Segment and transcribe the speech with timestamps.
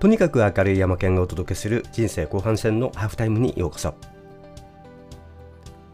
[0.00, 3.92] とにかく明るい山県がお届けする人生後半戦のハーフタイムにようこそ。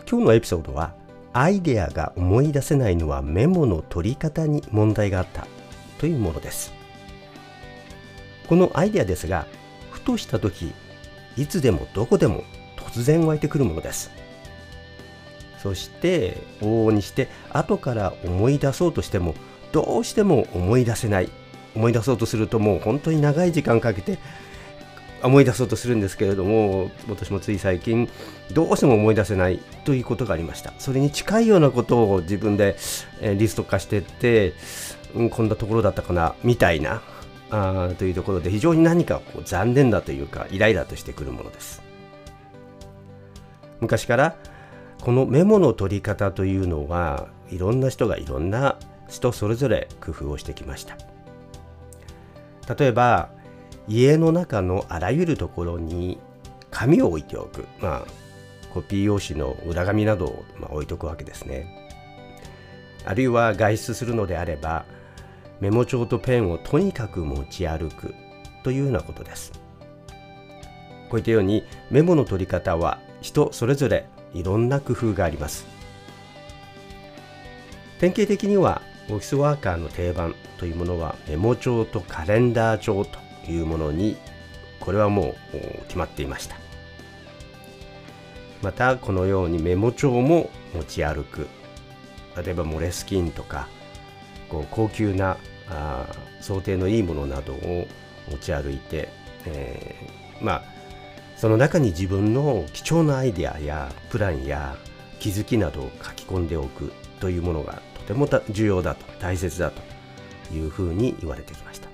[0.08, 0.94] 今日のエピソードは
[1.32, 5.48] アイデアが思い出せないのはメモの取り方に問題があった
[5.98, 6.72] というものです。
[8.48, 9.44] このアイデアですが
[9.90, 10.72] ふとした時
[11.36, 12.44] いつでもどこでも
[12.76, 14.12] 突然湧いてくるものです。
[15.60, 19.34] そして往々にして後から思い出そうとしても
[19.72, 21.28] どうしても思い出せない
[21.76, 24.18] 思い出そうとするともう本当に長い時間かけて
[25.22, 28.08] 思い出そうとするんですけれども私もつい最近
[28.52, 30.72] どうしても思い出せないということがありました。
[30.78, 32.76] それに近いようなことを自分で、
[33.20, 34.54] えリスト化していって、
[35.14, 37.02] うん、こんなところだったかなみたいな
[37.50, 41.82] あというところで非常に何かこう残念だというかイライラとしてくるものです。
[43.80, 44.36] 昔から
[45.02, 50.96] このメモの取り方というのはいろんな人がいろんな人それぞれ工夫をしてきました。
[52.68, 53.30] 例えば
[53.88, 56.18] 家の中のあらゆるところに
[56.70, 57.66] 紙を置いておく。
[57.80, 58.06] まあ
[58.74, 61.66] コピー用紙の裏紙などを、まあ、置いとくわけですね。
[63.06, 64.84] あるいは外出するのであれば
[65.60, 68.14] メモ帳とペンをとにかく持ち歩く。
[68.66, 69.52] というようなことです。
[71.08, 75.64] こういったようにメモの取り方は人それぞれいろんな工夫があります。
[78.00, 83.18] 典型的にはオフィスワーカーの定番というものはメモ帳とカレンダー帳と
[83.50, 84.16] いうものに
[84.80, 86.56] これはもう決まっていました。
[88.62, 91.46] またこのようにメモ帳も持ち歩く。
[92.36, 93.68] 例えばモレスキンとか
[94.48, 96.06] こう高級なあ
[96.40, 97.86] 想定のいいものなどを
[98.30, 99.08] 持ち歩いて、
[99.46, 100.62] えー、まあ
[101.36, 104.76] その中に自分の貴重なアイデアやプランや
[105.18, 111.88] 気づきなどを書き込んでおくというものがても重要だと大切だというふうに言われてきました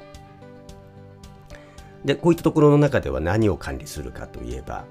[2.04, 4.84] でこういったところの中では何を管理するかといえば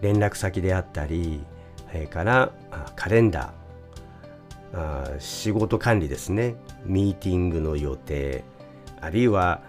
[0.00, 1.44] 連絡先であったり
[1.90, 2.52] それから
[2.96, 8.42] カレンダー仕事管理ですねミーティングの予定
[9.00, 9.60] あるいは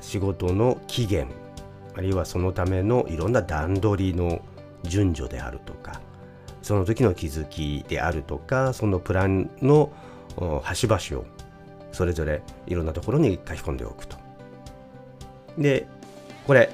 [0.00, 1.28] 仕事の期限
[1.96, 4.40] あるいはそのためのいろんな段取りの
[4.84, 6.00] 順序であるとか
[6.62, 9.92] その時の気づきであるとかそのプランの
[10.62, 11.26] 端々を
[11.92, 14.16] それぞれいろんなところに書き込んでおくと。
[15.58, 15.86] で
[16.46, 16.70] これ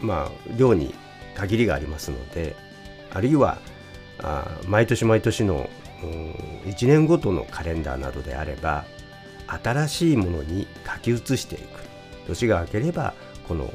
[0.00, 0.94] まあ量に
[1.34, 2.54] 限りがありますので
[3.12, 3.58] あるいは
[4.20, 5.68] あ毎年毎年の
[6.66, 8.84] 1年ごとのカレンダーなどであれば
[9.48, 11.64] 新しいものに書き写していく
[12.28, 13.14] 年が明ければ
[13.48, 13.72] この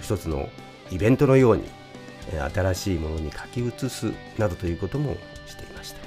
[0.00, 0.48] 一つの
[0.90, 1.64] イベントのように
[2.32, 5.98] 新しいものに書き写すなどということもしていました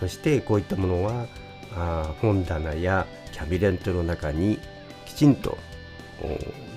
[0.00, 1.26] そしてこういったものは
[1.74, 4.58] あ本棚やキャビネットの中に
[5.04, 5.58] きちんと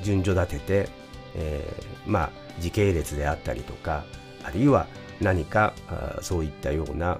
[0.04, 0.90] 順序立てて、
[1.36, 2.30] えー、まあ
[2.60, 4.04] 時系列であったりとか
[4.44, 4.88] あるいは
[5.22, 5.74] 何か
[6.22, 7.20] そういったような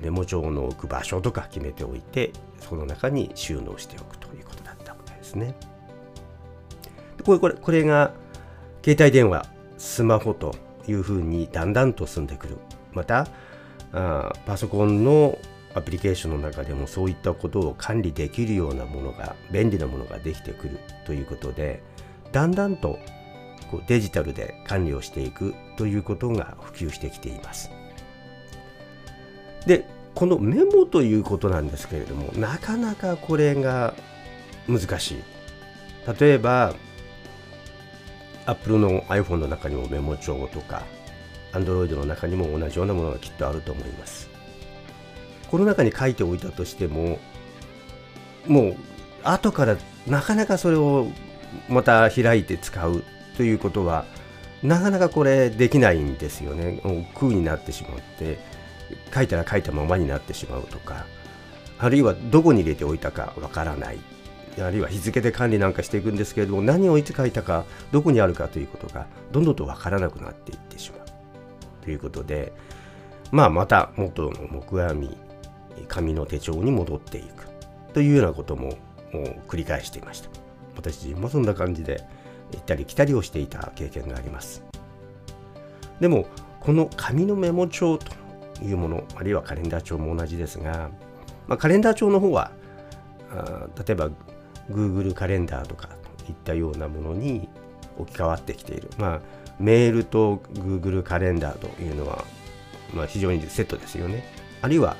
[0.00, 5.54] メモ帳の置く場所とか決めておいてその中に収納しておくということだったわけですね。
[7.24, 8.12] これこれこれが
[8.82, 9.46] 携帯電話
[9.80, 10.54] スマホと
[10.86, 12.58] いうふうにだんだんと進んでくる。
[12.92, 13.26] また
[13.92, 15.38] あパソコンの
[15.74, 21.82] アプリケーションの中でもそういったことを管理できるようなものが便利なものができてくるということで
[22.32, 22.98] だんだんと
[23.70, 27.70] こうデジタルで管理をしていくということが普及してきています。
[29.66, 33.94] でこのメモということなんですけれどもなかなかこれが
[34.68, 35.22] 難しい。
[36.20, 36.74] 例えば
[38.50, 40.82] Apple の iPhone の中にもメモ帳とか
[41.52, 44.28] Android の中にも同じようなものがきっとあると思います。
[45.50, 47.18] この中に書いておいたとしても
[48.46, 48.76] もう
[49.24, 51.08] 後からなかなかそれを
[51.68, 53.02] また開いて使う
[53.36, 54.04] ということは
[54.62, 56.80] なかなかこれできないんですよね。
[57.14, 58.38] 空になってしまって
[59.14, 61.06] 書いたら書いたままになってしまうとか
[61.78, 63.98] あるいはどこに入れておいたかわからない
[64.58, 71.84] あるいは日付で管理なんかしていくんですけれども何をいつ書いたかどこにあるかということがどんどんと分からなくなっていってしまう。
[71.84, 72.52] ということで
[73.30, 75.16] まあまた元の木阿弥
[75.88, 77.48] 紙の手帳に戻っていく。
[77.92, 78.76] というようなことも
[79.48, 80.30] 繰り返していました。
[80.76, 82.04] 私自身もそんな感じで
[82.52, 84.62] 行ったり来たりをしていた経験があります。
[86.00, 86.26] でも
[86.60, 88.12] この紙のメモ帳と
[88.62, 90.90] いうものあるいはカレンダー帳も同じですが、
[91.46, 92.52] まあ、カレンダー帳の方は
[93.32, 94.10] あ例えば
[94.70, 97.48] Google カレンダーとかといったようなものに
[97.98, 98.90] 置き換わってきている。
[98.98, 99.20] まあ、
[99.58, 102.24] メールと Google カレンダーというのは、
[102.94, 104.24] まあ、非常にセットですよね。
[104.62, 104.96] あるいは、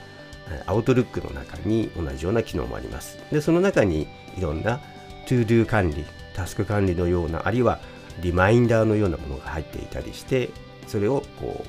[0.66, 3.18] アウトルックの中に同じような機能もあります。
[3.30, 4.80] で、その中にいろんな
[5.26, 6.04] to-do 管理
[6.34, 7.78] タスク管理のようなあるいは
[8.22, 10.50] リマインダーのようなものが入っていたりして
[10.86, 11.68] それをこう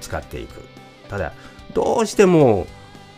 [0.00, 0.62] 使っていく
[1.08, 1.32] ただ
[1.74, 2.66] どうしても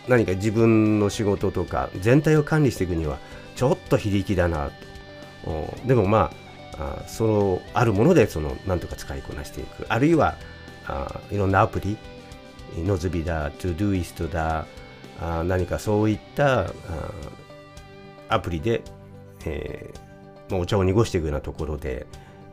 [0.08, 3.18] 何か自分の仕事とか全体を管理していくには
[3.58, 4.70] ちょっと非力だな
[5.44, 5.74] と。
[5.84, 6.30] でもま
[6.78, 9.84] ああそのあるものでそのなんとか使いこなしていく。
[9.88, 10.36] あるいは
[10.86, 11.98] あいろんなアプリ
[12.76, 14.64] ノズビだ、トゥドゥイストだ、
[15.20, 16.72] あ何かそういったあ
[18.28, 18.82] アプリで、
[19.44, 22.06] えー、お茶を濁していくようなところで、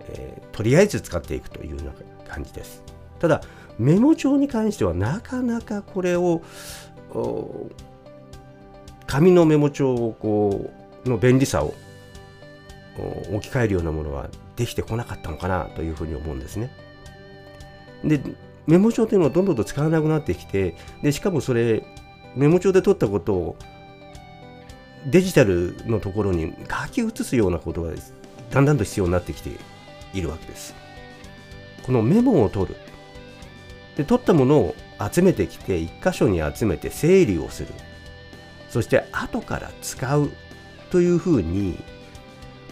[0.08, 1.94] えー、とりあえず使っていくというような
[2.28, 2.82] 感じです。
[3.20, 3.42] ただ、
[3.78, 6.42] メモ帳に関してはなかなかこれを
[9.06, 11.74] 紙のメモ帳をこうの便利さを
[13.32, 16.70] 置き換えるようなものはできてこなかったのかなというふうに思うんですね。
[18.04, 18.22] で
[18.68, 21.84] メモ帳というのはどんどんと使わなくなってきてでしかもそれ
[22.36, 23.56] メモ帳で取ったことを
[25.06, 27.92] デジタルのところに書き写すようなことが
[28.52, 29.52] だんだんと必要になってきて
[30.14, 30.74] いるわけです。
[31.84, 32.76] このメモを取る。
[33.96, 34.76] で、取ったものを
[35.12, 37.70] 集めてきて、一箇所に集めて整理をする。
[38.70, 40.32] そして後から使う
[40.96, 41.78] というふうに、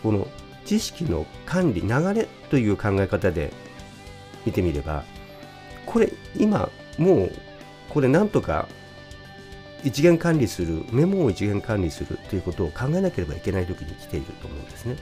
[0.02, 0.30] この
[0.64, 3.52] 知識の管理、流れという考え方で
[4.46, 5.04] 見てみれば、
[5.86, 7.32] これ今もう
[7.90, 8.70] これなんとか
[9.84, 14.96] 一元管理するメモを一元管理するということを考えなければいけない時に来ていると思うんですね。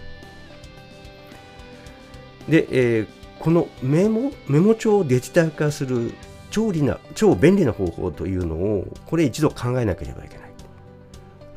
[2.50, 3.08] で、えー、
[3.38, 6.16] このメモメモ帳をデジタル化する
[6.50, 10.52] 超理な超便利な方法というのをこれ一度考えなければいけない。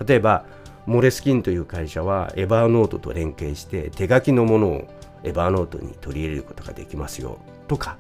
[0.06, 0.44] 例えば
[0.86, 4.88] モレスキンという会社はエバーノートと連携して手書きのものを
[5.22, 7.38] エバーノートに取り入れることができますよ
[7.69, 7.96] とか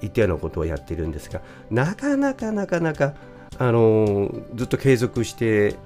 [0.00, 3.14] いったようなことをやってるんですがなかなかなかなか
[3.58, 5.76] あのずっと継続して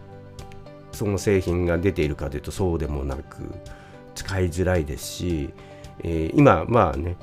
[0.93, 3.55] その製品が出ているかというとそうでもなく
[4.15, 5.51] 使いづらいですし、
[6.03, 7.17] えー、今まあね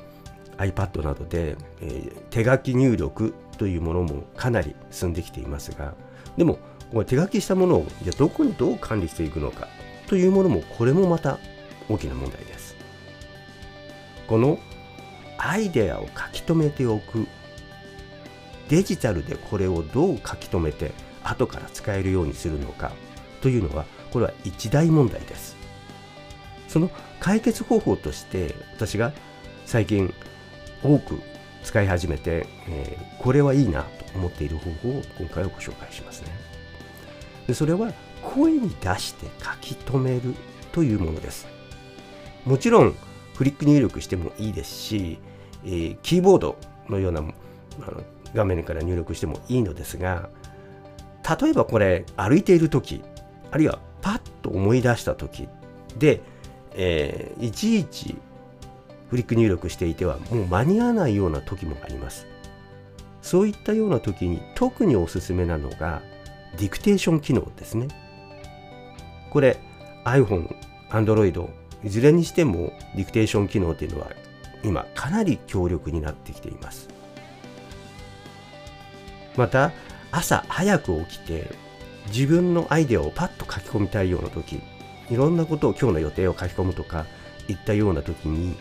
[0.58, 5.94] iPad などで、えー、手書き入力というものもかなり進んできていますが
[6.36, 6.58] でも
[7.02, 9.68] 手書きしたものをじゃどこにどう管理していくのか
[10.06, 11.38] というものもこれもまた
[11.88, 12.76] 大きな問題です。
[14.28, 14.58] この
[15.38, 17.26] アイデアを書き留めておく。
[18.68, 20.92] デジタルでこれをどう書き留めて
[21.22, 22.92] 後から使えるようにするのか
[23.42, 25.56] というのはこれは一大問題です。
[26.68, 29.12] その解決方法として私が
[29.66, 30.12] 最近
[30.82, 31.20] 多く
[31.62, 33.88] 使い始めて、えー、これはいいなと
[34.18, 36.53] 思っている方法を今回はご紹介しますね。
[37.46, 37.92] でそれは
[38.22, 40.34] 声に出して書き留める
[40.72, 41.46] というものです。
[42.44, 42.94] もちろん
[43.34, 45.18] フリック入力してもいいですし、
[45.64, 46.56] えー、キーボード
[46.88, 47.22] のようなあ
[47.90, 48.02] の
[48.34, 50.28] 画面から入力してもいいのですが
[51.40, 53.02] 例えばこれ歩いている時
[53.50, 55.48] あるいはパッと思い出した時
[55.98, 56.20] で、
[56.74, 58.16] えー、いちいち
[59.08, 62.26] フリック入力していてはもう間に合わないような時もあります。
[63.22, 66.02] そういったような時に特におすすめなのが
[66.58, 67.88] ディクテーション機能ですね。
[69.30, 69.58] これ
[70.04, 70.54] iPhone、
[70.90, 71.48] Android
[71.82, 74.10] いずれにしてもディクテーション機能というのは
[74.62, 76.88] 今かなり強力になってきています。
[79.36, 79.72] また
[80.12, 81.50] 朝早く起きて
[82.06, 84.60] 自分のアイデアをパッと書き込みたいような時
[85.10, 87.06] いろんなことを今日の予定を書き込むとか
[87.48, 88.56] いったような時に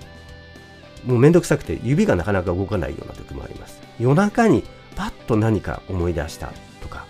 [1.05, 3.81] もうめんどくさくて指がなかなか動かないような時もあります。
[3.99, 4.63] 夜中に
[4.95, 7.05] パッと何か思い出したとか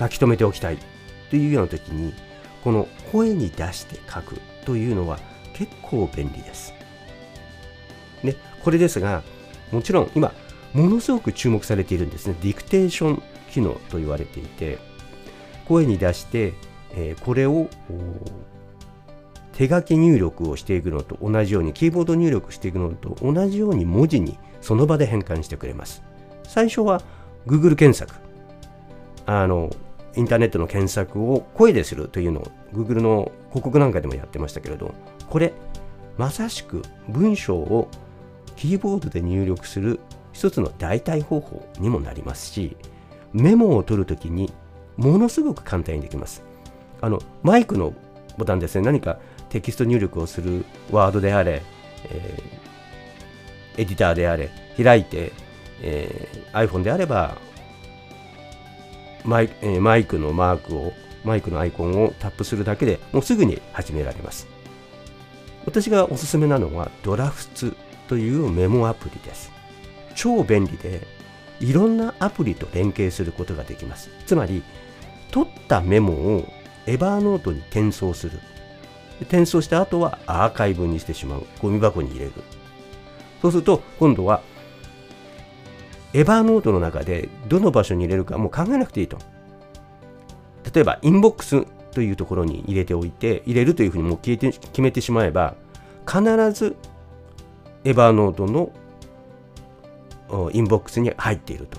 [0.00, 0.78] 書き留めておきたい
[1.28, 2.12] というような時に
[2.64, 5.18] この声に出して書くというのは
[5.54, 6.74] 結構便利です。
[8.24, 9.22] で、これですが、
[9.70, 10.32] もちろん今、
[10.72, 12.34] ものすごく注目されているんですね。
[12.42, 14.78] ディクテーション機能と言われていて、
[15.66, 16.54] 声に出して、
[16.94, 17.68] えー、これを
[19.52, 26.02] 手書き入力をしていくのと同じように、キーボード入力していくのと同じように文字にその場で変換してくれます。
[26.44, 27.02] 最初は
[27.46, 28.14] Google 検索。
[29.26, 29.70] あの、
[30.16, 34.94] インターネットの検索を声でするというのを Google の広告なんかでもやってましたけれど
[35.28, 35.52] これ
[36.18, 37.88] まさしく文章を
[38.56, 40.00] キーボードで入力する
[40.32, 42.76] 一つの代替方法にもなりますし
[43.32, 44.52] メモを取るときに
[44.96, 46.42] ものすごく簡単にできます。
[47.00, 47.94] あのマイクの
[48.36, 48.82] ボタンですね。
[48.84, 51.62] 何かテキスト入力をするワードであれ、
[52.04, 55.32] えー、エディターであれ開いて、
[55.80, 57.36] えー、iPhone であれば
[59.24, 60.92] マイ,、え、マイクのマークを
[61.24, 64.48] マイクのアイコンをタップするだけでもうすぐに始められます。
[65.66, 67.76] 私がおすすめなのはドラフツ
[68.08, 69.52] というメモアプリです。
[70.14, 71.06] 超便利で
[71.60, 74.10] いろんなアプリと連携することができます。
[74.26, 74.62] つまり
[75.30, 76.52] 取ったメモを
[76.86, 78.40] エバーノートに転送する。
[79.20, 81.44] 転送した後はアーカイブにしてしまう。
[81.60, 82.32] ゴミ箱に入れる。
[83.42, 84.40] そうすると今度は
[86.12, 89.18] エヴァーノートの中でどの場所に入れるかもう考えなくていいと。
[90.72, 95.54] 例えばインボックスというところに入れておいて入れるというふうにもう決めて決めてしまえば
[96.06, 96.76] 必ず
[97.84, 98.72] Evernote の
[100.52, 101.78] インボックスに入っていると。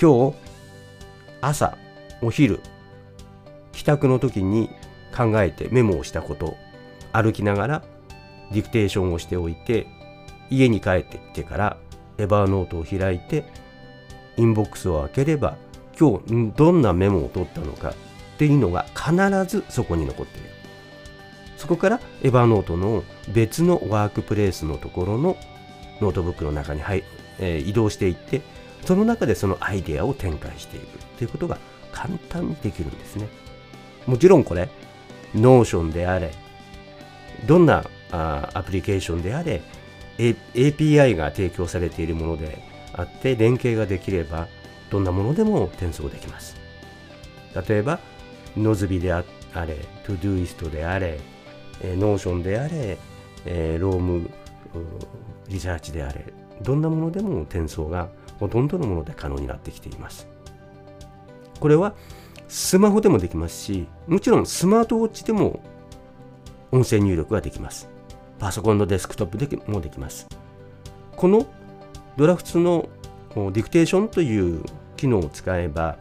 [0.00, 0.36] 今日
[1.40, 1.76] 朝
[2.22, 2.60] お昼
[3.72, 4.70] 帰宅の時に
[5.16, 6.56] 考えてメモをしたこと
[7.12, 7.82] 歩きながら
[8.52, 9.86] ディクテーションをしておいて
[10.50, 11.76] 家に帰ってきてから
[12.18, 13.44] Evernote を開いて
[14.36, 15.56] インボックスを開ければ
[15.98, 17.94] 今日どんなメモを取ったのかっ
[18.38, 19.12] ていうのが必
[19.46, 20.48] ずそこに残っている。
[21.56, 25.36] そこから Evernote の別のワークプレイスのところの
[26.00, 27.02] ノートブックの中に、はい
[27.40, 28.42] えー、移動していって
[28.84, 30.98] その中でそのアイデアを展開していく。
[31.18, 31.58] ということが
[31.90, 33.28] 簡単にできるんですね。
[34.06, 34.68] もちろんこれ
[35.34, 36.32] Notion であれ
[37.46, 39.60] どんなあアプリケーションであれ
[40.18, 42.58] A、API が提供されているもので
[42.92, 44.48] あって連携ができれば
[44.90, 46.56] どんなものでも転送できます。
[47.68, 48.00] 例えば
[48.56, 51.18] Nozbe であれ Todoist であれ
[51.80, 52.98] えー、 Notion であれ、
[53.44, 54.28] えー、 Roam
[55.48, 56.24] Research であれ
[56.62, 58.08] どんなものでも転送が
[58.40, 60.28] ほとんどのもので可能になってきています。
[61.60, 61.94] これは
[62.48, 65.60] スマホでもできますしもちろんスマートウォッチでも
[66.70, 67.88] 音声入力ができます。
[68.38, 70.26] パソコンのデスクトップでもできます
[71.16, 71.46] この
[72.16, 72.88] Drafts の
[73.34, 74.64] ディクテーションという
[74.96, 75.96] 機能を使えば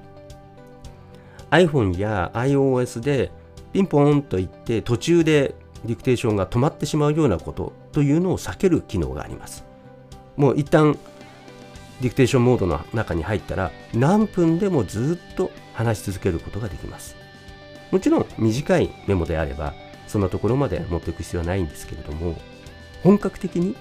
[1.52, 3.32] iPhone や iOS で
[3.74, 9.64] ピンポーンと言って途中でディクテーションが止まってしまうようなことというのを避ける機能があります。
[10.36, 10.98] もう一旦
[12.02, 17.16] ディクテーションモードの中に入ったら何分でもずっと話し続けることができます。
[17.92, 19.74] もちろん短いメモであれば
[20.08, 22.36] そんなところまで持っていく必要はないんですけれども
[23.04, 23.76] 本格的に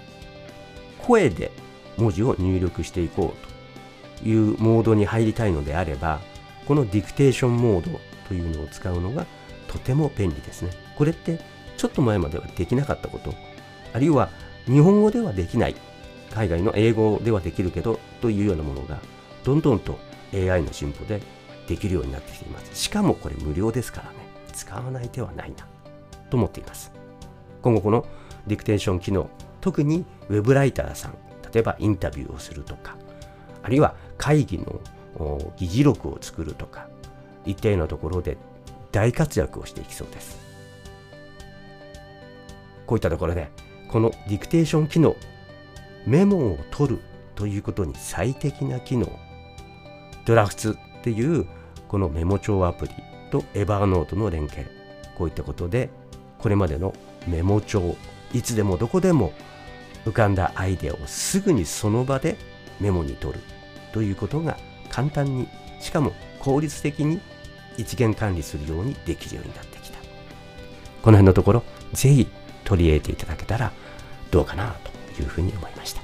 [0.99, 1.51] 声で
[1.97, 6.21] 文字を入力していこうというモードに入りたいのであれば
[6.67, 9.27] このディクテーションモードというのを使うのが
[9.69, 10.71] とても便利ですね。
[10.97, 11.39] これって
[11.77, 13.35] ちょっと前まではできなかったこと、
[13.93, 14.31] あるいは
[14.67, 15.77] 日本語ではできない、
[16.33, 18.99] 海外の英語ではできるけどというようなものが、
[19.45, 19.99] どんどんと
[20.33, 21.21] AI の進歩で
[21.69, 22.75] できるようになってきています。
[22.75, 24.17] しかもこれ無料ですからね、
[24.53, 25.67] 使わない手はないな、
[26.31, 26.93] と思っています。
[27.63, 28.07] 今後この
[28.47, 29.29] ディクテーション機能、
[29.61, 31.15] 特にウェブライターさん、
[31.53, 32.97] 例えばインタビューをするとか、
[33.63, 34.81] あるいは会議の
[35.57, 36.89] 議事録を作るとか、
[37.45, 38.37] 一定のところで
[38.93, 40.39] 大活躍をしていきそうです。
[42.87, 43.51] こういったところで、
[43.89, 45.17] このディクテーション機能、
[46.07, 47.01] メモを取る
[47.35, 49.11] ということに最適な機能、
[50.25, 51.47] ドラフツっていう
[51.89, 52.93] このメモ帳アプリ
[53.31, 54.67] とエバーノートの連携、
[55.17, 55.91] こういったことで、
[56.47, 56.95] これまでの
[57.27, 57.97] メモ帳、
[58.33, 59.33] いつでもどこでも
[60.05, 62.37] 浮かんだアイデアをすぐにその場で
[62.79, 63.41] メモに取る
[63.93, 64.57] ということが
[64.89, 65.49] 簡単に、
[65.81, 67.21] しかも効率的に
[67.77, 69.99] 一元管理するようにできるようになってきた。
[69.99, 72.29] この辺のところ、ぜひ
[72.63, 73.73] 取り入れていただけたら
[74.31, 74.77] どうかな
[75.17, 76.03] というふうに思いました。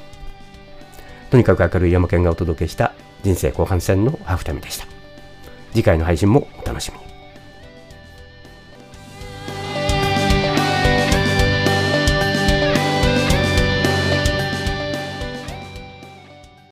[1.31, 4.89] とにかく明るい山県がお届けした人生後半戦のハーフタイムでした。
[5.71, 7.02] 次回の配信もお楽しみに。